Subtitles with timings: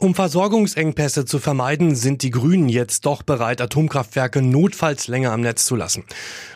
[0.00, 5.66] Um Versorgungsengpässe zu vermeiden, sind die Grünen jetzt doch bereit, Atomkraftwerke notfalls länger am Netz
[5.66, 6.04] zu lassen.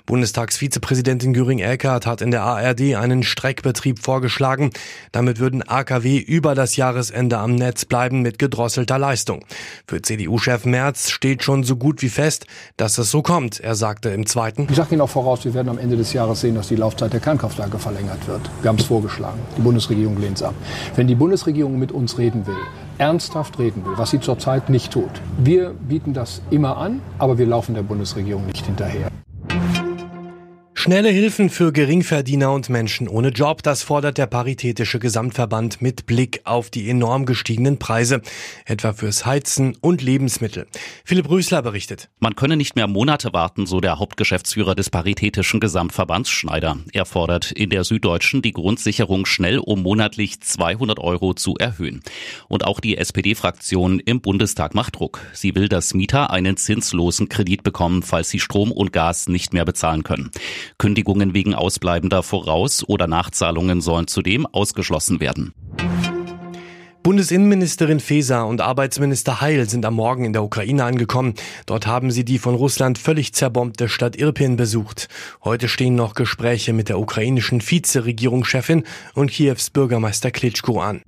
[0.06, 4.70] Bundestagsvizepräsidentin Göring-Eckardt hat in der ARD einen Streckbetrieb vorgeschlagen.
[5.12, 9.44] Damit würden AKW über das Jahresende am Netz bleiben mit gedrosselter Leistung.
[9.86, 12.46] Für CDU-Chef Merz steht schon so gut wie fest,
[12.78, 13.60] dass es so kommt.
[13.60, 14.68] Er sagte im zweiten.
[14.70, 17.12] Ich sage Ihnen auch voraus, wir werden am Ende des Jahres sehen, dass die Laufzeit
[17.12, 18.40] der Kernkraftwerke verlängert wird.
[18.62, 19.40] Wir haben es vorgeschlagen.
[19.58, 20.54] Die Bundesregierung lehnt es ab.
[20.96, 22.56] Wenn die Bundesregierung mit uns reden will,
[22.98, 25.10] ernsthaft reden will, was sie zurzeit nicht tut.
[25.38, 29.08] Wir bieten das immer an, aber wir laufen der Bundesregierung nicht hinterher.
[30.84, 36.42] Schnelle Hilfen für Geringverdiener und Menschen ohne Job, das fordert der Paritätische Gesamtverband mit Blick
[36.44, 38.20] auf die enorm gestiegenen Preise,
[38.66, 40.66] etwa fürs Heizen und Lebensmittel.
[41.06, 42.10] Philipp Rösler berichtet.
[42.20, 46.76] Man könne nicht mehr Monate warten, so der Hauptgeschäftsführer des Paritätischen Gesamtverbands Schneider.
[46.92, 52.02] Er fordert in der Süddeutschen die Grundsicherung schnell um monatlich 200 Euro zu erhöhen.
[52.46, 55.22] Und auch die SPD-Fraktion im Bundestag macht Druck.
[55.32, 59.64] Sie will, dass Mieter einen zinslosen Kredit bekommen, falls sie Strom und Gas nicht mehr
[59.64, 60.30] bezahlen können.
[60.84, 65.54] Kündigungen wegen ausbleibender Voraus- oder Nachzahlungen sollen zudem ausgeschlossen werden.
[67.02, 71.36] Bundesinnenministerin Faeser und Arbeitsminister Heil sind am Morgen in der Ukraine angekommen.
[71.64, 75.08] Dort haben sie die von Russland völlig zerbombte Stadt Irpin besucht.
[75.42, 78.84] Heute stehen noch Gespräche mit der ukrainischen Vizeregierungschefin
[79.14, 81.00] und Kiews Bürgermeister Klitschko an.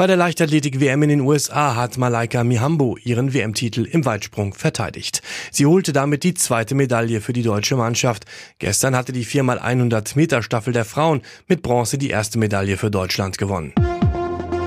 [0.00, 5.20] Bei der Leichtathletik-WM in den USA hat Malaika Mihambo ihren WM-Titel im Weitsprung verteidigt.
[5.52, 8.24] Sie holte damit die zweite Medaille für die deutsche Mannschaft.
[8.60, 13.36] Gestern hatte die 4x100 Meter Staffel der Frauen mit Bronze die erste Medaille für Deutschland
[13.36, 13.74] gewonnen.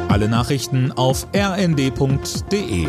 [0.08, 2.88] Alle Nachrichten auf rnd.de